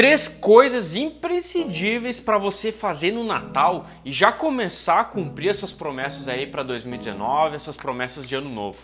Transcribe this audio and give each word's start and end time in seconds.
Três 0.00 0.28
coisas 0.28 0.96
imprescindíveis 0.96 2.18
para 2.18 2.38
você 2.38 2.72
fazer 2.72 3.12
no 3.12 3.22
Natal 3.22 3.86
e 4.02 4.10
já 4.10 4.32
começar 4.32 5.00
a 5.00 5.04
cumprir 5.04 5.50
as 5.50 5.58
suas 5.58 5.72
promessas 5.72 6.26
aí 6.26 6.46
para 6.46 6.62
2019, 6.62 7.56
as 7.56 7.62
suas 7.62 7.76
promessas 7.76 8.26
de 8.26 8.34
ano 8.34 8.48
novo. 8.48 8.78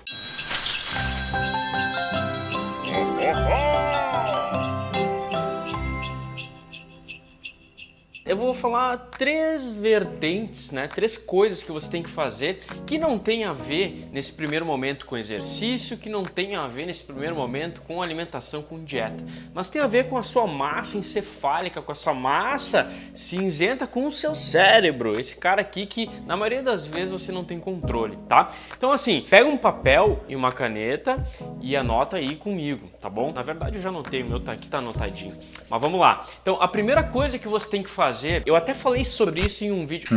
Eu 8.26 8.36
vou 8.36 8.52
falar 8.52 8.96
três 8.96 9.76
vertentes, 9.76 10.72
né? 10.72 10.88
Três 10.88 11.16
coisas 11.16 11.62
que 11.62 11.70
você 11.70 11.88
tem 11.88 12.02
que 12.02 12.10
fazer 12.10 12.60
que 12.84 12.98
não 12.98 13.16
tem 13.16 13.44
a 13.44 13.52
ver 13.52 14.08
nesse 14.12 14.32
primeiro 14.32 14.66
momento 14.66 15.06
com 15.06 15.16
exercício, 15.16 15.96
que 15.96 16.10
não 16.10 16.24
tem 16.24 16.56
a 16.56 16.66
ver 16.66 16.86
nesse 16.86 17.04
primeiro 17.04 17.36
momento 17.36 17.80
com 17.82 18.02
alimentação, 18.02 18.62
com 18.62 18.82
dieta, 18.82 19.24
mas 19.54 19.70
tem 19.70 19.80
a 19.80 19.86
ver 19.86 20.08
com 20.08 20.18
a 20.18 20.22
sua 20.24 20.46
massa 20.46 20.98
encefálica, 20.98 21.80
com 21.80 21.92
a 21.92 21.94
sua 21.94 22.14
massa 22.14 22.92
cinzenta, 23.14 23.86
com 23.86 24.06
o 24.06 24.12
seu 24.12 24.34
cérebro. 24.34 25.18
Esse 25.18 25.36
cara 25.36 25.60
aqui 25.60 25.86
que 25.86 26.10
na 26.26 26.36
maioria 26.36 26.62
das 26.62 26.84
vezes 26.84 27.12
você 27.12 27.30
não 27.30 27.44
tem 27.44 27.60
controle, 27.60 28.18
tá? 28.28 28.50
Então 28.76 28.90
assim, 28.90 29.24
pega 29.30 29.48
um 29.48 29.56
papel 29.56 30.24
e 30.28 30.34
uma 30.34 30.50
caneta 30.50 31.24
e 31.60 31.76
anota 31.76 32.16
aí 32.16 32.34
comigo, 32.34 32.88
tá 33.00 33.08
bom? 33.08 33.32
Na 33.32 33.42
verdade 33.42 33.76
eu 33.76 33.82
já 33.82 33.90
anotei, 33.90 34.22
o 34.22 34.26
meu 34.26 34.40
tá 34.40 34.52
aqui 34.52 34.66
tá 34.66 34.78
anotadinho. 34.78 35.36
Mas 35.70 35.80
vamos 35.80 36.00
lá. 36.00 36.26
Então 36.42 36.60
a 36.60 36.66
primeira 36.66 37.04
coisa 37.04 37.38
que 37.38 37.46
você 37.46 37.68
tem 37.68 37.82
que 37.84 37.90
fazer 37.90 38.15
fazer. 38.16 38.42
Eu 38.46 38.56
até 38.56 38.72
falei 38.72 39.04
sobre 39.04 39.40
isso 39.40 39.64
em 39.64 39.70
um 39.70 39.86
vídeo. 39.86 40.08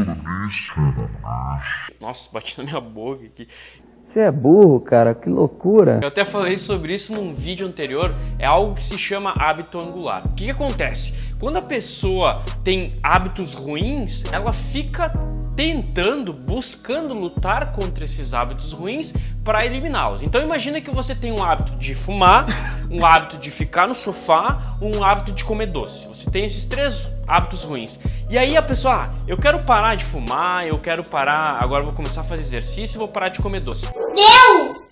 Nossa, 2.00 2.30
bati 2.32 2.58
na 2.58 2.64
minha 2.64 2.80
boca 2.80 3.26
aqui. 3.26 3.48
Você 4.06 4.22
é 4.22 4.32
burro, 4.32 4.80
cara, 4.80 5.14
que 5.14 5.30
loucura. 5.30 6.00
Eu 6.02 6.08
até 6.08 6.26
falei 6.26 6.58
sobre 6.58 6.96
isso 6.96 7.14
num 7.14 7.34
vídeo 7.34 7.68
anterior. 7.68 8.16
É 8.40 8.46
algo 8.46 8.74
que 8.74 8.84
se 8.84 8.98
chama 8.98 9.34
hábito 9.38 9.80
angular. 9.80 10.26
O 10.26 10.30
que, 10.30 10.46
que 10.46 10.52
acontece? 10.52 11.14
Quando 11.40 11.58
a 11.58 11.62
pessoa 11.62 12.42
tem 12.64 12.94
hábitos 13.04 13.54
ruins, 13.54 14.24
ela 14.34 14.52
fica 14.52 15.14
tentando, 15.56 16.34
buscando 16.34 17.14
lutar 17.14 17.74
contra 17.74 18.06
esses 18.06 18.34
hábitos 18.34 18.72
ruins 18.72 19.14
para 19.44 19.64
eliminá-los. 19.66 20.24
Então 20.24 20.42
imagina 20.42 20.82
que 20.82 20.90
você 20.90 21.14
tem 21.14 21.32
um 21.32 21.44
hábito 21.44 21.78
de 21.78 21.94
fumar, 21.94 22.46
um 22.90 23.06
hábito 23.06 23.38
de 23.38 23.52
ficar 23.52 23.88
no 23.88 23.94
sofá, 23.94 24.78
um 24.82 25.04
hábito 25.04 25.34
de 25.34 25.44
comer 25.44 25.68
doce. 25.68 26.08
Você 26.08 26.32
tem 26.32 26.46
esses 26.46 26.66
três 26.66 27.06
hábitos 27.30 27.64
ruins. 27.64 28.00
E 28.30 28.38
aí 28.38 28.58
a 28.58 28.62
pessoa, 28.62 29.06
ah, 29.06 29.10
eu 29.28 29.38
quero 29.38 29.64
parar 29.64 29.96
de 29.96 30.04
fumar, 30.04 30.68
eu 30.68 30.78
quero 30.80 31.04
parar, 31.04 31.62
agora 31.62 31.84
vou 31.84 31.94
começar 31.94 32.22
a 32.22 32.24
fazer 32.24 32.42
exercício 32.42 32.98
e 32.98 33.00
vou 33.00 33.08
parar 33.08 33.30
de 33.30 33.40
comer 33.40 33.60
doce. 33.60 33.86
Deu! 33.94 34.88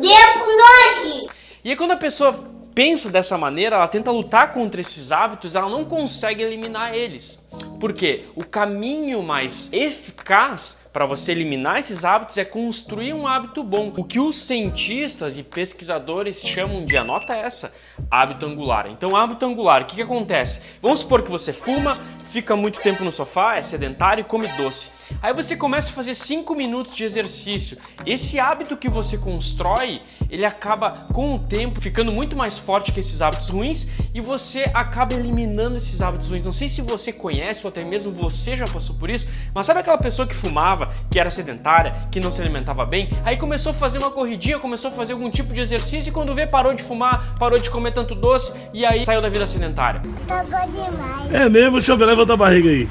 Deu 0.00 0.32
pro 0.32 0.56
nós! 0.56 1.26
E 1.64 1.70
aí 1.70 1.76
quando 1.76 1.92
a 1.92 1.96
pessoa 1.96 2.32
pensa 2.74 3.10
dessa 3.10 3.36
maneira, 3.36 3.74
ela 3.74 3.88
tenta 3.88 4.12
lutar 4.12 4.52
contra 4.52 4.80
esses 4.80 5.10
hábitos, 5.10 5.56
ela 5.56 5.68
não 5.68 5.84
consegue 5.84 6.42
eliminar 6.42 6.94
eles. 6.94 7.44
Porque 7.80 8.24
o 8.36 8.44
caminho 8.44 9.20
mais 9.20 9.68
eficaz 9.72 10.78
para 10.98 11.06
você 11.06 11.30
eliminar 11.30 11.78
esses 11.78 12.04
hábitos 12.04 12.36
é 12.38 12.44
construir 12.44 13.12
um 13.12 13.24
hábito 13.24 13.62
bom. 13.62 13.92
O 13.96 14.02
que 14.02 14.18
os 14.18 14.36
cientistas 14.36 15.38
e 15.38 15.44
pesquisadores 15.44 16.42
chamam 16.42 16.84
de, 16.84 16.96
anota 16.96 17.36
essa, 17.36 17.72
hábito 18.10 18.44
angular. 18.44 18.88
Então, 18.88 19.14
hábito 19.14 19.46
angular, 19.46 19.82
o 19.82 19.84
que, 19.84 19.94
que 19.94 20.02
acontece? 20.02 20.60
Vamos 20.82 20.98
supor 20.98 21.22
que 21.22 21.30
você 21.30 21.52
fuma, 21.52 21.96
fica 22.24 22.56
muito 22.56 22.80
tempo 22.80 23.04
no 23.04 23.12
sofá, 23.12 23.56
é 23.56 23.62
sedentário 23.62 24.22
e 24.22 24.24
come 24.24 24.48
doce. 24.56 24.90
Aí 25.22 25.32
você 25.32 25.56
começa 25.56 25.90
a 25.90 25.92
fazer 25.92 26.14
5 26.14 26.54
minutos 26.54 26.94
de 26.94 27.04
exercício. 27.04 27.78
Esse 28.04 28.38
hábito 28.38 28.76
que 28.76 28.88
você 28.88 29.16
constrói, 29.16 30.02
ele 30.30 30.44
acaba 30.44 31.06
com 31.12 31.34
o 31.34 31.38
tempo 31.38 31.80
ficando 31.80 32.12
muito 32.12 32.36
mais 32.36 32.58
forte 32.58 32.92
que 32.92 33.00
esses 33.00 33.22
hábitos 33.22 33.48
ruins 33.48 33.88
e 34.14 34.20
você 34.20 34.70
acaba 34.74 35.14
eliminando 35.14 35.76
esses 35.76 36.00
hábitos 36.02 36.28
ruins. 36.28 36.44
Não 36.44 36.52
sei 36.52 36.68
se 36.68 36.82
você 36.82 37.12
conhece 37.12 37.64
ou 37.64 37.70
até 37.70 37.82
mesmo 37.84 38.12
você 38.12 38.56
já 38.56 38.66
passou 38.66 38.96
por 38.96 39.08
isso, 39.08 39.28
mas 39.54 39.66
sabe 39.66 39.80
aquela 39.80 39.98
pessoa 39.98 40.28
que 40.28 40.34
fumava, 40.34 40.87
que 41.10 41.18
era 41.18 41.30
sedentária, 41.30 41.94
que 42.10 42.20
não 42.20 42.30
se 42.30 42.40
alimentava 42.40 42.84
bem, 42.84 43.10
aí 43.24 43.36
começou 43.36 43.70
a 43.70 43.74
fazer 43.74 43.98
uma 43.98 44.10
corridinha, 44.10 44.58
começou 44.58 44.90
a 44.90 44.92
fazer 44.92 45.12
algum 45.12 45.30
tipo 45.30 45.52
de 45.52 45.60
exercício 45.60 46.10
e 46.10 46.12
quando 46.12 46.34
vê 46.34 46.46
parou 46.46 46.74
de 46.74 46.82
fumar, 46.82 47.36
parou 47.38 47.58
de 47.58 47.70
comer 47.70 47.92
tanto 47.92 48.14
doce 48.14 48.52
e 48.72 48.84
aí 48.84 49.04
saiu 49.04 49.20
da 49.20 49.28
vida 49.28 49.46
sedentária. 49.46 50.00
Tocou 50.26 50.44
demais. 50.46 51.34
É 51.34 51.48
mesmo? 51.48 51.76
Deixa 51.76 51.92
eu 51.92 51.96
ver, 51.96 52.06
levanta 52.06 52.34
a 52.34 52.36
barriga 52.36 52.68
aí. 52.68 52.88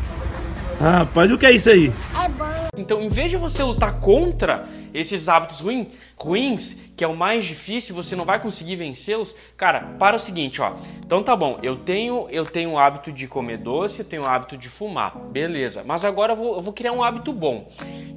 Rapaz, 0.80 1.32
o 1.32 1.38
que 1.38 1.46
é 1.46 1.52
isso 1.52 1.70
aí? 1.70 1.92
É 2.24 2.30
bom. 2.30 2.46
Então, 2.78 3.02
em 3.02 3.10
vez 3.10 3.32
de 3.32 3.38
você 3.38 3.64
lutar 3.64 3.94
contra 3.94 4.66
esses 5.00 5.30
hábitos 5.30 5.60
ruins, 5.60 5.88
ruins, 6.18 6.76
que 6.96 7.04
é 7.04 7.08
o 7.08 7.16
mais 7.16 7.46
difícil, 7.46 7.96
você 7.96 8.16
não 8.16 8.26
vai 8.26 8.42
conseguir 8.42 8.76
vencê-los, 8.76 9.36
cara, 9.56 9.96
para 10.00 10.16
o 10.16 10.20
seguinte, 10.20 10.62
ó. 10.62 10.74
Então 11.06 11.22
tá 11.22 11.36
bom, 11.36 11.60
eu 11.62 11.76
tenho 11.76 12.28
eu 12.30 12.46
tenho 12.46 12.72
o 12.72 12.80
hábito 12.80 13.12
de 13.12 13.28
comer 13.28 13.58
doce, 13.58 14.00
eu 14.02 14.06
tenho 14.06 14.24
o 14.24 14.26
hábito 14.26 14.58
de 14.58 14.70
fumar, 14.70 15.16
beleza. 15.16 15.84
Mas 15.86 16.04
agora 16.04 16.34
eu 16.34 16.38
vou, 16.38 16.56
eu 16.56 16.62
vou 16.62 16.74
criar 16.74 16.92
um 16.92 17.04
hábito 17.04 17.32
bom. 17.32 17.70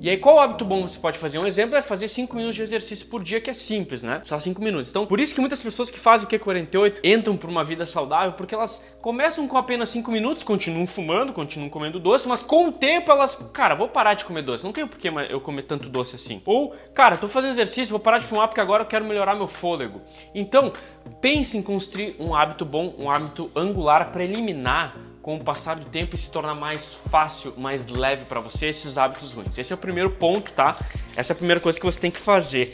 E 0.03 0.09
aí, 0.09 0.17
qual 0.17 0.41
hábito 0.41 0.65
bom 0.65 0.81
você 0.81 0.99
pode 0.99 1.19
fazer? 1.19 1.39
Um 1.39 1.47
exemplo 1.47 1.77
é 1.77 1.83
fazer 1.83 2.09
5 2.09 2.35
minutos 2.35 2.57
de 2.57 2.63
exercício 2.63 3.07
por 3.09 3.23
dia, 3.23 3.39
que 3.39 3.51
é 3.51 3.53
simples, 3.53 4.03
né? 4.03 4.23
Só 4.25 4.39
5 4.39 4.59
minutos. 4.63 4.89
Então, 4.89 5.05
por 5.05 5.21
isso 5.21 5.35
que 5.35 5.41
muitas 5.41 5.63
pessoas 5.63 5.91
que 5.91 6.01
fazem 6.01 6.27
o 6.27 6.31
Q48 6.31 7.01
entram 7.05 7.37
para 7.37 7.51
uma 7.51 7.63
vida 7.63 7.85
saudável, 7.85 8.33
porque 8.33 8.55
elas 8.55 8.83
começam 9.03 9.47
com 9.47 9.59
apenas 9.59 9.91
5 9.91 10.11
minutos, 10.11 10.43
continuam 10.43 10.87
fumando, 10.87 11.35
continuam 11.35 11.69
comendo 11.69 12.01
doce, 12.01 12.27
mas 12.27 12.43
com 12.43 12.69
o 12.69 12.73
tempo 12.73 13.13
elas, 13.13 13.37
cara, 13.53 13.75
vou 13.75 13.89
parar 13.89 14.15
de 14.15 14.25
comer 14.25 14.41
doce, 14.41 14.65
não 14.65 14.73
tenho 14.73 14.89
por 14.89 14.99
que 14.99 15.09
eu 15.29 15.39
comer 15.39 15.65
tanto 15.65 15.87
doce 15.91 16.17
assim. 16.17 16.41
Ou, 16.47 16.75
cara, 16.95 17.19
tô 17.19 17.29
fazendo 17.29 17.51
exercício, 17.51 17.93
vou 17.93 18.01
parar 18.01 18.17
de 18.17 18.25
fumar 18.25 18.49
porque 18.49 18.61
agora 18.63 18.85
eu 18.85 18.87
quero 18.87 19.05
melhorar 19.05 19.35
meu 19.35 19.49
fôlego. 19.49 20.01
Então, 20.35 20.73
pense 21.21 21.59
em 21.59 21.63
construir 21.63 22.17
um 22.19 22.35
hábito 22.35 22.65
bom, 22.65 22.95
um 22.99 23.11
hábito 23.11 23.51
angular 23.55 24.11
para 24.13 24.25
eliminar 24.25 25.10
com 25.23 25.37
o 25.37 25.45
passar 25.45 25.77
do 25.77 25.85
tempo 25.87 26.15
e 26.15 26.19
se 26.19 26.31
tornar 26.31 26.55
mais 26.55 26.95
fácil, 26.95 27.55
mais 27.57 27.87
leve 27.87 28.25
para 28.25 28.41
você 28.41 28.67
esses 28.67 28.97
hábitos 28.97 29.33
ruins. 29.33 29.57
Esse 29.59 29.73
é 29.73 29.77
o 29.77 29.79
primeiro 29.79 30.11
ponto, 30.11 30.53
tá? 30.53 30.77
Essa 31.17 31.33
é 31.33 31.35
a 31.35 31.37
primeira 31.37 31.61
coisa 31.61 31.79
que 31.79 31.85
você 31.85 32.01
tem 32.01 32.11
que 32.11 32.21
fazer 32.21 32.73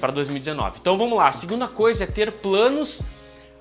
para 0.00 0.12
2019. 0.12 0.78
Então 0.80 0.98
vamos 0.98 1.16
lá. 1.16 1.28
A 1.28 1.32
segunda 1.32 1.68
coisa 1.68 2.04
é 2.04 2.06
ter 2.06 2.32
planos. 2.32 3.02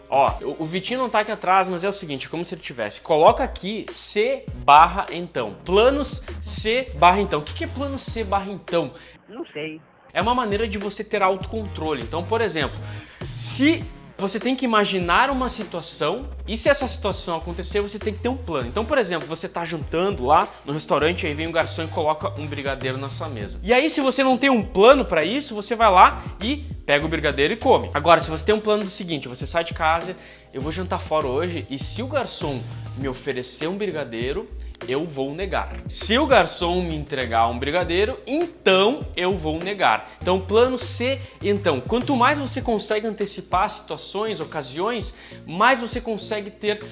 Ó, 0.09 0.37
o 0.59 0.65
Vitinho 0.65 0.99
não 0.99 1.09
tá 1.09 1.21
aqui 1.21 1.31
atrás, 1.31 1.67
mas 1.69 1.83
é 1.83 1.89
o 1.89 1.91
seguinte, 1.91 2.27
é 2.27 2.29
como 2.29 2.43
se 2.43 2.53
ele 2.53 2.61
tivesse. 2.61 3.01
Coloca 3.01 3.43
aqui 3.43 3.85
C 3.89 4.45
barra 4.57 5.05
então. 5.11 5.55
Planos 5.65 6.23
C 6.41 6.91
barra 6.95 7.21
então. 7.21 7.39
O 7.39 7.43
que 7.43 7.63
é 7.63 7.67
plano 7.67 7.97
C 7.97 8.23
barra 8.23 8.51
então? 8.51 8.91
Não 9.27 9.45
sei. 9.47 9.79
É 10.11 10.21
uma 10.21 10.35
maneira 10.35 10.67
de 10.67 10.77
você 10.77 11.03
ter 11.03 11.23
autocontrole. 11.23 12.03
Então, 12.03 12.23
por 12.23 12.41
exemplo, 12.41 12.77
se 13.35 13.83
você 14.17 14.39
tem 14.39 14.55
que 14.55 14.65
imaginar 14.65 15.29
uma 15.29 15.49
situação 15.49 16.29
e 16.47 16.55
se 16.55 16.69
essa 16.69 16.87
situação 16.87 17.37
acontecer, 17.37 17.81
você 17.81 17.97
tem 17.97 18.13
que 18.13 18.19
ter 18.19 18.29
um 18.29 18.37
plano. 18.37 18.67
Então, 18.67 18.85
por 18.85 18.97
exemplo, 18.97 19.27
você 19.27 19.47
está 19.47 19.65
jantando 19.65 20.25
lá 20.25 20.47
no 20.65 20.73
restaurante, 20.73 21.25
aí 21.25 21.33
vem 21.33 21.47
um 21.47 21.51
garçom 21.51 21.83
e 21.83 21.87
coloca 21.87 22.29
um 22.39 22.45
brigadeiro 22.45 22.97
na 22.97 23.09
sua 23.09 23.27
mesa. 23.27 23.59
E 23.63 23.73
aí, 23.73 23.89
se 23.89 24.01
você 24.01 24.23
não 24.23 24.37
tem 24.37 24.49
um 24.49 24.63
plano 24.63 25.03
para 25.05 25.23
isso, 25.23 25.55
você 25.55 25.75
vai 25.75 25.91
lá 25.91 26.23
e 26.41 26.57
pega 26.85 27.05
o 27.05 27.09
brigadeiro 27.09 27.53
e 27.53 27.57
come. 27.57 27.89
Agora, 27.93 28.21
se 28.21 28.29
você 28.29 28.45
tem 28.45 28.55
um 28.55 28.59
plano 28.59 28.83
do 28.83 28.89
seguinte, 28.89 29.27
você 29.27 29.45
sai 29.45 29.63
de 29.63 29.73
casa, 29.73 30.15
eu 30.53 30.61
vou 30.61 30.71
jantar 30.71 30.99
fora 30.99 31.27
hoje 31.27 31.65
e 31.69 31.79
se 31.79 32.01
o 32.03 32.07
garçom 32.07 32.61
me 32.97 33.07
oferecer 33.07 33.67
um 33.67 33.77
brigadeiro, 33.77 34.47
eu 34.87 35.05
vou 35.05 35.33
negar. 35.33 35.73
Se 35.87 36.17
o 36.17 36.25
garçom 36.25 36.81
me 36.81 36.95
entregar 36.95 37.47
um 37.47 37.57
brigadeiro, 37.57 38.19
então 38.27 39.01
eu 39.15 39.37
vou 39.37 39.59
negar. 39.59 40.11
Então, 40.21 40.39
plano 40.39 40.77
C, 40.77 41.19
então, 41.41 41.79
quanto 41.79 42.15
mais 42.15 42.39
você 42.39 42.61
consegue 42.61 43.07
antecipar 43.07 43.69
situações, 43.69 44.39
ocasiões, 44.39 45.15
mais 45.45 45.79
você 45.79 46.01
consegue 46.01 46.49
ter 46.51 46.83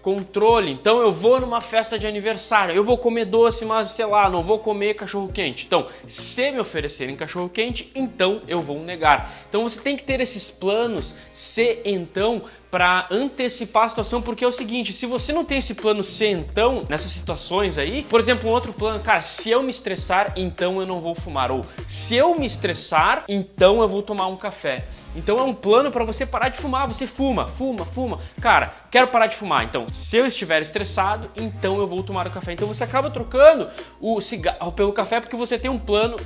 autocontrole. 0.00 0.72
Então, 0.72 1.00
eu 1.00 1.12
vou 1.12 1.40
numa 1.40 1.60
festa 1.60 1.98
de 1.98 2.06
aniversário, 2.06 2.74
eu 2.74 2.82
vou 2.82 2.96
comer 2.96 3.26
doce, 3.26 3.64
mas 3.64 3.88
sei 3.88 4.06
lá, 4.06 4.28
não 4.28 4.42
vou 4.42 4.58
comer 4.58 4.94
cachorro 4.94 5.30
quente. 5.32 5.66
Então, 5.66 5.86
se 6.06 6.50
me 6.50 6.58
oferecerem 6.58 7.14
cachorro 7.14 7.48
quente, 7.48 7.90
então 7.94 8.42
eu 8.48 8.60
vou 8.60 8.80
negar. 8.80 9.32
Então, 9.48 9.62
você 9.62 9.80
tem 9.80 9.96
que 9.96 10.02
ter 10.02 10.20
esses 10.20 10.50
planos 10.50 11.14
C, 11.32 11.80
então, 11.84 12.42
para 12.70 13.08
antecipar 13.10 13.84
a 13.84 13.88
situação, 13.88 14.22
porque 14.22 14.44
é 14.44 14.48
o 14.48 14.52
seguinte, 14.52 14.92
se 14.92 15.04
você 15.04 15.32
não 15.32 15.44
tem 15.44 15.58
esse 15.58 15.74
plano 15.74 16.02
C 16.02 16.28
então, 16.28 16.86
nessas 16.88 17.10
situações 17.10 17.76
aí, 17.76 18.02
por 18.04 18.20
exemplo, 18.20 18.48
um 18.48 18.52
outro 18.52 18.72
plano, 18.72 19.00
cara, 19.00 19.20
se 19.20 19.50
eu 19.50 19.62
me 19.62 19.70
estressar, 19.70 20.32
então 20.36 20.80
eu 20.80 20.86
não 20.86 21.00
vou 21.00 21.14
fumar, 21.14 21.50
ou 21.50 21.66
se 21.88 22.14
eu 22.14 22.38
me 22.38 22.46
estressar, 22.46 23.24
então 23.28 23.82
eu 23.82 23.88
vou 23.88 24.02
tomar 24.02 24.28
um 24.28 24.36
café. 24.36 24.86
Então 25.16 25.36
é 25.38 25.42
um 25.42 25.52
plano 25.52 25.90
para 25.90 26.04
você 26.04 26.24
parar 26.24 26.50
de 26.50 26.58
fumar, 26.58 26.86
você 26.86 27.04
fuma, 27.04 27.48
fuma, 27.48 27.84
fuma. 27.84 28.20
Cara, 28.40 28.72
quero 28.90 29.08
parar 29.08 29.26
de 29.26 29.34
fumar, 29.34 29.64
então 29.64 29.88
se 29.92 30.16
eu 30.16 30.26
estiver 30.26 30.62
estressado, 30.62 31.28
então 31.36 31.78
eu 31.78 31.86
vou 31.86 32.02
tomar 32.02 32.26
o 32.26 32.30
café. 32.30 32.52
Então 32.52 32.68
você 32.68 32.84
acaba 32.84 33.10
trocando 33.10 33.68
o 34.00 34.20
cigarro 34.20 34.72
pelo 34.72 34.92
café 34.92 35.20
porque 35.20 35.36
você 35.36 35.58
tem 35.58 35.70
um 35.70 35.78
plano 35.78 36.16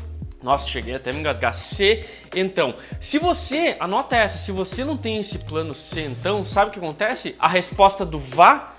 nossa, 0.45 0.67
cheguei 0.67 0.95
até 0.95 1.11
me 1.11 1.21
engasgar. 1.21 1.55
C, 1.55 2.05
então. 2.37 2.75
Se 3.01 3.19
você, 3.19 3.77
anota 3.81 4.15
essa, 4.15 4.37
se 4.37 4.53
você 4.53 4.85
não 4.85 4.95
tem 4.95 5.19
esse 5.19 5.39
plano 5.39 5.75
C, 5.75 6.03
então, 6.03 6.45
sabe 6.45 6.69
o 6.69 6.71
que 6.71 6.79
acontece? 6.79 7.35
A 7.39 7.49
resposta 7.49 8.05
do 8.05 8.19
vá, 8.19 8.75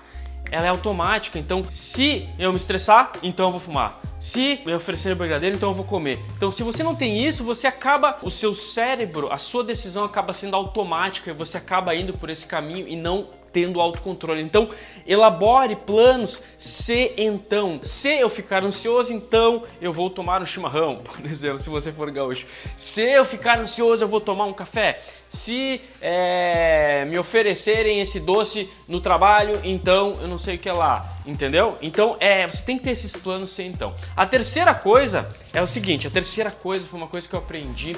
ela 0.52 0.66
é 0.66 0.68
automática. 0.68 1.40
Então, 1.40 1.68
se 1.68 2.28
eu 2.38 2.52
me 2.52 2.56
estressar, 2.56 3.10
então 3.20 3.46
eu 3.46 3.50
vou 3.50 3.58
fumar. 3.58 4.00
Se 4.20 4.60
eu 4.64 4.76
oferecer 4.76 5.12
o 5.12 5.16
brigadeiro, 5.16 5.56
então 5.56 5.70
eu 5.70 5.74
vou 5.74 5.84
comer. 5.84 6.20
Então, 6.36 6.52
se 6.52 6.62
você 6.62 6.84
não 6.84 6.94
tem 6.94 7.26
isso, 7.26 7.42
você 7.42 7.66
acaba, 7.66 8.16
o 8.22 8.30
seu 8.30 8.54
cérebro, 8.54 9.32
a 9.32 9.36
sua 9.36 9.64
decisão 9.64 10.04
acaba 10.04 10.32
sendo 10.32 10.54
automática 10.54 11.30
e 11.30 11.34
você 11.34 11.58
acaba 11.58 11.96
indo 11.96 12.12
por 12.12 12.30
esse 12.30 12.46
caminho 12.46 12.86
e 12.86 12.94
não 12.94 13.28
tendo 13.56 13.80
autocontrole. 13.80 14.42
Então, 14.42 14.68
elabore 15.06 15.74
planos 15.76 16.42
se 16.58 17.14
então. 17.16 17.80
Se 17.82 18.10
eu 18.10 18.28
ficar 18.28 18.62
ansioso, 18.62 19.14
então 19.14 19.62
eu 19.80 19.94
vou 19.94 20.10
tomar 20.10 20.42
um 20.42 20.44
chimarrão, 20.44 20.96
por 21.02 21.24
exemplo, 21.24 21.58
se 21.58 21.70
você 21.70 21.90
for 21.90 22.10
gaúcho. 22.10 22.46
Se 22.76 23.00
eu 23.00 23.24
ficar 23.24 23.58
ansioso, 23.58 24.04
eu 24.04 24.08
vou 24.08 24.20
tomar 24.20 24.44
um 24.44 24.52
café. 24.52 25.00
Se 25.26 25.80
é, 26.02 27.06
me 27.08 27.18
oferecerem 27.18 28.02
esse 28.02 28.20
doce 28.20 28.68
no 28.86 29.00
trabalho, 29.00 29.58
então 29.64 30.18
eu 30.20 30.28
não 30.28 30.36
sei 30.36 30.56
o 30.56 30.58
que 30.58 30.68
é 30.68 30.72
lá. 30.74 31.16
Entendeu? 31.26 31.78
Então, 31.80 32.14
é, 32.20 32.46
você 32.46 32.62
tem 32.62 32.76
que 32.76 32.84
ter 32.84 32.90
esses 32.90 33.16
planos 33.16 33.52
se 33.52 33.62
então. 33.62 33.94
A 34.14 34.26
terceira 34.26 34.74
coisa 34.74 35.34
é 35.54 35.62
o 35.62 35.66
seguinte, 35.66 36.06
a 36.06 36.10
terceira 36.10 36.50
coisa 36.50 36.86
foi 36.86 36.98
uma 36.98 37.08
coisa 37.08 37.26
que 37.26 37.34
eu 37.34 37.38
aprendi 37.38 37.96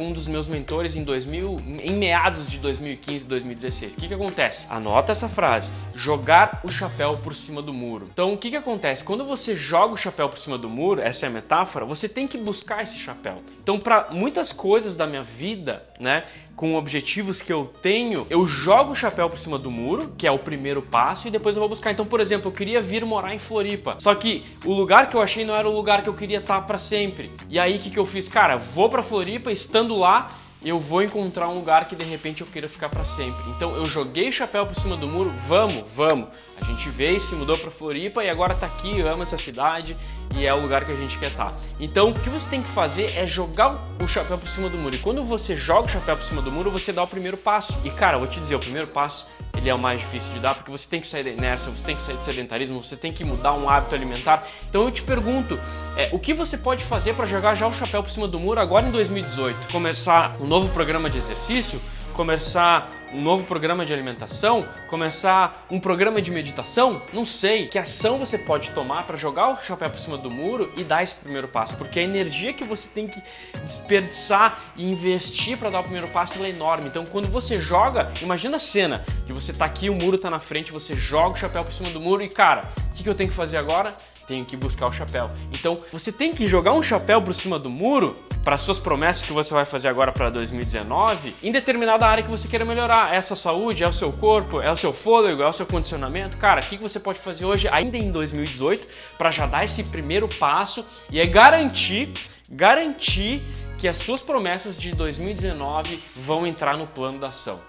com 0.00 0.06
um 0.06 0.12
dos 0.12 0.26
meus 0.26 0.48
mentores 0.48 0.96
em 0.96 1.04
2000, 1.04 1.60
em 1.82 1.92
meados 1.92 2.50
de 2.50 2.56
2015, 2.56 3.26
2016. 3.26 3.92
O 3.92 3.96
que 3.98 4.08
que 4.08 4.14
acontece? 4.14 4.66
Anota 4.70 5.12
essa 5.12 5.28
frase: 5.28 5.74
jogar 5.94 6.62
o 6.64 6.70
chapéu 6.70 7.18
por 7.22 7.34
cima 7.34 7.60
do 7.60 7.70
muro. 7.70 8.08
Então, 8.10 8.32
o 8.32 8.38
que 8.38 8.48
que 8.48 8.56
acontece? 8.56 9.04
Quando 9.04 9.26
você 9.26 9.54
joga 9.54 9.92
o 9.92 9.98
chapéu 9.98 10.30
por 10.30 10.38
cima 10.38 10.56
do 10.56 10.70
muro, 10.70 11.02
essa 11.02 11.26
é 11.26 11.28
a 11.28 11.30
metáfora, 11.30 11.84
você 11.84 12.08
tem 12.08 12.26
que 12.26 12.38
buscar 12.38 12.82
esse 12.82 12.96
chapéu. 12.96 13.42
Então, 13.62 13.78
para 13.78 14.06
muitas 14.10 14.54
coisas 14.54 14.96
da 14.96 15.06
minha 15.06 15.22
vida, 15.22 15.84
né, 16.00 16.24
com 16.60 16.74
objetivos 16.74 17.40
que 17.40 17.50
eu 17.50 17.72
tenho, 17.80 18.26
eu 18.28 18.46
jogo 18.46 18.92
o 18.92 18.94
chapéu 18.94 19.30
por 19.30 19.38
cima 19.38 19.58
do 19.58 19.70
muro, 19.70 20.12
que 20.18 20.26
é 20.26 20.30
o 20.30 20.38
primeiro 20.38 20.82
passo, 20.82 21.26
e 21.26 21.30
depois 21.30 21.56
eu 21.56 21.60
vou 21.60 21.70
buscar. 21.70 21.90
Então, 21.90 22.04
por 22.04 22.20
exemplo, 22.20 22.48
eu 22.48 22.52
queria 22.52 22.82
vir 22.82 23.02
morar 23.02 23.34
em 23.34 23.38
Floripa. 23.38 23.96
Só 23.98 24.14
que 24.14 24.44
o 24.62 24.74
lugar 24.74 25.08
que 25.08 25.16
eu 25.16 25.22
achei 25.22 25.42
não 25.42 25.54
era 25.54 25.66
o 25.66 25.72
lugar 25.72 26.02
que 26.02 26.08
eu 26.10 26.12
queria 26.12 26.36
estar 26.36 26.60
para 26.66 26.76
sempre. 26.76 27.30
E 27.48 27.58
aí 27.58 27.76
o 27.76 27.78
que, 27.78 27.88
que 27.88 27.98
eu 27.98 28.04
fiz? 28.04 28.28
Cara, 28.28 28.58
vou 28.58 28.90
para 28.90 29.02
Floripa, 29.02 29.50
estando 29.50 29.89
lá, 29.96 30.30
eu 30.62 30.78
vou 30.78 31.02
encontrar 31.02 31.48
um 31.48 31.54
lugar 31.54 31.86
que 31.86 31.96
de 31.96 32.04
repente 32.04 32.42
eu 32.42 32.46
queira 32.46 32.68
ficar 32.68 32.88
para 32.90 33.04
sempre. 33.04 33.42
Então 33.50 33.74
eu 33.76 33.86
joguei 33.86 34.28
o 34.28 34.32
chapéu 34.32 34.66
por 34.66 34.76
cima 34.76 34.96
do 34.96 35.06
muro, 35.06 35.32
vamos, 35.48 35.90
vamos. 35.94 36.28
A 36.60 36.64
gente 36.64 36.90
veio, 36.90 37.18
se 37.18 37.34
mudou 37.34 37.56
para 37.56 37.70
Floripa 37.70 38.22
e 38.22 38.28
agora 38.28 38.54
tá 38.54 38.66
aqui, 38.66 39.00
ama 39.00 39.22
essa 39.22 39.38
cidade 39.38 39.96
e 40.36 40.46
é 40.46 40.52
o 40.52 40.60
lugar 40.60 40.84
que 40.84 40.92
a 40.92 40.96
gente 40.96 41.18
quer 41.18 41.30
estar. 41.30 41.52
Tá. 41.52 41.58
Então 41.80 42.10
o 42.10 42.14
que 42.14 42.28
você 42.28 42.48
tem 42.48 42.60
que 42.60 42.68
fazer 42.68 43.16
é 43.16 43.26
jogar 43.26 43.78
o 43.98 44.06
chapéu 44.06 44.36
por 44.36 44.48
cima 44.48 44.68
do 44.68 44.76
muro. 44.76 44.94
E 44.94 44.98
quando 44.98 45.24
você 45.24 45.56
joga 45.56 45.86
o 45.86 45.88
chapéu 45.88 46.16
por 46.16 46.26
cima 46.26 46.42
do 46.42 46.52
muro, 46.52 46.70
você 46.70 46.92
dá 46.92 47.02
o 47.02 47.08
primeiro 47.08 47.38
passo. 47.38 47.78
E 47.82 47.90
cara, 47.90 48.16
eu 48.16 48.20
vou 48.20 48.28
te 48.28 48.38
dizer, 48.38 48.54
o 48.54 48.60
primeiro 48.60 48.88
passo 48.88 49.26
ele 49.60 49.68
é 49.68 49.74
o 49.74 49.78
mais 49.78 50.00
difícil 50.00 50.32
de 50.32 50.40
dar 50.40 50.54
porque 50.54 50.70
você 50.70 50.88
tem 50.88 51.00
que 51.00 51.06
sair 51.06 51.22
da 51.22 51.30
inércia, 51.30 51.70
você 51.70 51.84
tem 51.84 51.94
que 51.94 52.02
sair 52.02 52.16
do 52.16 52.24
sedentarismo, 52.24 52.82
você 52.82 52.96
tem 52.96 53.12
que 53.12 53.24
mudar 53.24 53.52
um 53.52 53.68
hábito 53.68 53.94
alimentar. 53.94 54.44
Então 54.68 54.82
eu 54.82 54.90
te 54.90 55.02
pergunto, 55.02 55.60
é, 55.96 56.08
o 56.12 56.18
que 56.18 56.32
você 56.32 56.56
pode 56.56 56.82
fazer 56.82 57.14
para 57.14 57.26
jogar 57.26 57.54
já 57.54 57.66
o 57.66 57.72
chapéu 57.72 58.02
por 58.02 58.10
cima 58.10 58.26
do 58.26 58.40
muro 58.40 58.58
agora 58.58 58.86
em 58.86 58.90
2018? 58.90 59.70
Começar 59.70 60.36
um 60.40 60.46
novo 60.46 60.68
programa 60.70 61.10
de 61.10 61.18
exercício? 61.18 61.80
Começar 62.20 63.08
um 63.14 63.22
novo 63.22 63.44
programa 63.44 63.86
de 63.86 63.94
alimentação, 63.94 64.68
começar 64.88 65.66
um 65.70 65.80
programa 65.80 66.20
de 66.20 66.30
meditação, 66.30 67.00
não 67.14 67.24
sei. 67.24 67.66
Que 67.66 67.78
ação 67.78 68.18
você 68.18 68.36
pode 68.36 68.72
tomar 68.72 69.06
para 69.06 69.16
jogar 69.16 69.48
o 69.48 69.62
chapéu 69.62 69.88
por 69.88 69.98
cima 69.98 70.18
do 70.18 70.30
muro 70.30 70.70
e 70.76 70.84
dar 70.84 71.02
esse 71.02 71.14
primeiro 71.14 71.48
passo? 71.48 71.78
Porque 71.78 71.98
a 71.98 72.02
energia 72.02 72.52
que 72.52 72.62
você 72.62 72.90
tem 72.90 73.08
que 73.08 73.22
desperdiçar 73.64 74.60
e 74.76 74.92
investir 74.92 75.56
para 75.56 75.70
dar 75.70 75.80
o 75.80 75.84
primeiro 75.84 76.08
passo 76.08 76.44
é 76.44 76.50
enorme. 76.50 76.88
Então, 76.88 77.06
quando 77.06 77.26
você 77.26 77.58
joga, 77.58 78.12
imagina 78.20 78.58
a 78.58 78.60
cena 78.60 79.02
que 79.26 79.32
você 79.32 79.54
tá 79.54 79.64
aqui, 79.64 79.88
o 79.88 79.94
muro 79.94 80.18
tá 80.18 80.28
na 80.28 80.38
frente, 80.38 80.70
você 80.70 80.94
joga 80.94 81.36
o 81.36 81.38
chapéu 81.38 81.64
por 81.64 81.72
cima 81.72 81.88
do 81.88 82.00
muro 82.00 82.22
e 82.22 82.28
cara, 82.28 82.68
o 82.90 82.96
que, 82.96 83.02
que 83.02 83.08
eu 83.08 83.14
tenho 83.14 83.30
que 83.30 83.34
fazer 83.34 83.56
agora? 83.56 83.96
Tenho 84.28 84.44
que 84.44 84.58
buscar 84.58 84.88
o 84.88 84.92
chapéu. 84.92 85.30
Então, 85.54 85.80
você 85.90 86.12
tem 86.12 86.34
que 86.34 86.46
jogar 86.46 86.74
um 86.74 86.82
chapéu 86.82 87.22
por 87.22 87.32
cima 87.32 87.58
do 87.58 87.70
muro 87.70 88.14
para 88.44 88.56
suas 88.56 88.78
promessas 88.78 89.24
que 89.24 89.32
você 89.32 89.52
vai 89.52 89.64
fazer 89.64 89.88
agora 89.88 90.12
para 90.12 90.30
2019 90.30 91.34
em 91.42 91.52
determinada 91.52 92.06
área 92.06 92.24
que 92.24 92.30
você 92.30 92.48
queira 92.48 92.64
melhorar. 92.64 93.14
É 93.14 93.18
a 93.18 93.22
sua 93.22 93.36
saúde, 93.36 93.84
é 93.84 93.88
o 93.88 93.92
seu 93.92 94.12
corpo, 94.12 94.60
é 94.60 94.70
o 94.70 94.76
seu 94.76 94.92
fôlego, 94.92 95.42
é 95.42 95.48
o 95.48 95.52
seu 95.52 95.66
condicionamento. 95.66 96.36
Cara, 96.36 96.60
o 96.60 96.64
que 96.64 96.76
você 96.76 96.98
pode 96.98 97.18
fazer 97.18 97.44
hoje, 97.44 97.68
ainda 97.68 97.96
em 97.96 98.10
2018, 98.10 98.86
para 99.18 99.30
já 99.30 99.46
dar 99.46 99.64
esse 99.64 99.84
primeiro 99.84 100.28
passo 100.28 100.84
e 101.10 101.20
é 101.20 101.26
garantir, 101.26 102.12
garantir 102.48 103.42
que 103.78 103.86
as 103.88 103.98
suas 103.98 104.20
promessas 104.20 104.76
de 104.76 104.92
2019 104.92 106.02
vão 106.16 106.46
entrar 106.46 106.76
no 106.76 106.86
plano 106.86 107.18
da 107.18 107.28
ação. 107.28 107.60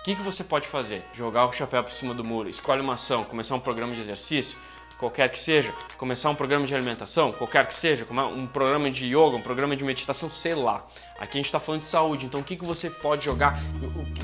O 0.00 0.04
que, 0.04 0.14
você 0.16 0.44
pode 0.44 0.68
fazer? 0.68 1.02
Jogar 1.14 1.46
o 1.46 1.52
chapéu 1.52 1.82
por 1.82 1.92
cima 1.92 2.12
do 2.12 2.22
muro, 2.22 2.48
escolhe 2.48 2.82
uma 2.82 2.92
ação, 2.92 3.24
começar 3.24 3.54
um 3.54 3.60
programa 3.60 3.94
de 3.94 4.02
exercício, 4.02 4.58
qualquer 4.98 5.28
que 5.28 5.38
seja, 5.38 5.72
começar 5.96 6.30
um 6.30 6.34
programa 6.34 6.66
de 6.66 6.74
alimentação, 6.74 7.32
qualquer 7.32 7.66
que 7.66 7.74
seja, 7.74 8.06
um 8.10 8.46
programa 8.46 8.90
de 8.90 9.06
yoga, 9.06 9.36
um 9.36 9.42
programa 9.42 9.76
de 9.76 9.84
meditação, 9.84 10.30
sei 10.30 10.54
lá. 10.54 10.86
Aqui 11.18 11.38
a 11.38 11.40
gente 11.40 11.46
está 11.46 11.60
falando 11.60 11.82
de 11.82 11.86
saúde, 11.86 12.26
então 12.26 12.40
o 12.40 12.44
que, 12.44 12.56
que 12.56 12.64
você 12.64 12.90
pode 12.90 13.24
jogar, 13.24 13.58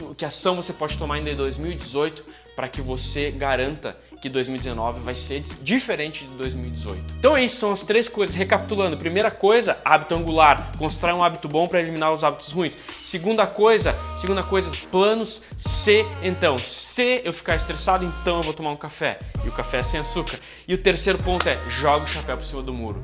o 0.00 0.14
que 0.14 0.25
ação 0.25 0.56
você 0.56 0.72
pode 0.72 0.98
tomar 0.98 1.14
ainda 1.16 1.31
em 1.31 1.37
2018 1.37 2.25
para 2.56 2.69
que 2.69 2.81
você 2.81 3.31
garanta 3.31 3.96
que 4.20 4.28
2019 4.28 5.00
vai 5.00 5.14
ser 5.14 5.40
diferente 5.62 6.26
de 6.26 6.34
2018. 6.34 7.14
Então 7.19 7.37
é 7.37 7.44
isso, 7.44 7.56
são 7.56 7.72
as 7.72 7.82
três 7.82 8.08
coisas. 8.08 8.37
Recapitulando, 8.37 8.96
primeira 8.96 9.31
coisa, 9.31 9.78
hábito 9.84 10.14
angular, 10.14 10.72
constrói 10.76 11.14
um 11.14 11.25
hábito 11.25 11.48
bom 11.48 11.66
para 11.66 11.81
eliminar 11.81 12.12
os 12.12 12.22
hábitos 12.22 12.52
ruins. 12.52 12.76
Segunda 13.02 13.46
coisa, 13.46 13.94
segunda 14.19 14.42
coisa, 14.42 14.70
planos 14.90 15.42
C, 15.56 16.04
então, 16.22 16.58
se 16.58 17.22
eu 17.25 17.32
ficar 17.32 17.54
estressado, 17.54 18.04
então 18.04 18.38
eu 18.38 18.42
vou 18.42 18.52
tomar 18.52 18.72
um 18.72 18.76
café. 18.76 19.20
E 19.44 19.48
o 19.48 19.52
café 19.52 19.78
é 19.78 19.82
sem 19.82 20.00
açúcar. 20.00 20.38
E 20.69 20.75
o 20.75 20.78
terceiro 20.78 21.19
ponto 21.19 21.48
é, 21.48 21.58
joga 21.70 22.04
o 22.04 22.08
chapéu 22.08 22.37
por 22.37 22.46
cima 22.46 22.62
do 22.62 22.75
muro 22.75 23.00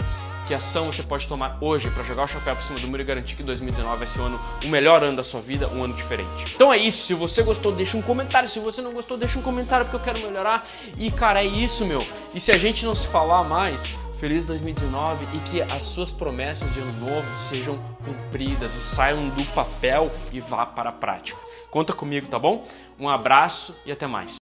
que 0.47 0.55
ação 0.55 0.87
você 0.87 1.03
pode 1.03 1.27
tomar 1.27 1.59
hoje 1.61 1.91
para 1.91 2.05
jogar 2.05 2.25
o 2.25 2.29
chapéu 2.29 2.55
por 2.55 2.65
cima 2.65 2.79
do 2.79 2.87
muro 2.87 3.03
e 3.03 3.05
garantir 3.05 3.35
que 3.35 3.43
2019 3.43 3.99
vai 3.99 4.07
ser 4.07 4.21
o, 4.21 4.25
ano, 4.25 4.41
o 4.65 4.69
melhor 4.69 5.03
ano 5.03 5.17
da 5.17 5.25
sua 5.25 5.41
vida, 5.41 5.69
um 5.69 5.83
ano 5.83 5.95
diferente. 5.95 6.53
Então 6.55 6.73
é 6.73 6.79
isso, 6.79 7.07
se 7.07 7.15
você 7.15 7.43
gostou, 7.43 7.73
deixa 7.73 7.97
um 7.97 8.03
comentário, 8.03 8.49
se 8.49 8.61
você 8.61 8.81
não 8.81 8.93
gostou, 8.93 9.17
deixa 9.17 9.39
um 9.39 9.43
comentário 9.43 9.85
porque 9.87 9.97
eu 9.97 10.15
quero 10.15 10.25
melhorar. 10.25 10.67
E 10.97 11.11
cara, 11.11 11.43
é 11.43 11.47
isso, 11.47 11.85
meu. 11.85 12.07
E 12.33 12.41
se 12.41 12.53
a 12.53 12.59
gente 12.59 12.85
não 12.85 12.95
se 12.95 13.09
falar 13.09 13.43
mais, 13.43 13.83
feliz 14.21 14.45
2019 14.45 15.27
e 15.35 15.39
que 15.51 15.63
as 15.63 15.83
suas 15.85 16.11
promessas 16.11 16.73
de 16.73 16.81
ano 16.81 16.93
novo 17.01 17.35
sejam 17.35 17.79
cumpridas 18.05 18.75
e 18.77 18.81
saiam 18.81 19.29
do 19.31 19.45
papel 19.47 20.11
e 20.33 20.41
vá 20.41 20.65
para 20.65 20.91
a 20.91 20.93
prática. 20.93 21.39
Conta 21.71 21.93
comigo, 21.93 22.27
tá 22.29 22.39
bom? 22.39 22.67
Um 22.99 23.09
abraço 23.09 23.77
e 23.85 23.93
até 23.93 24.07
mais. 24.07 24.33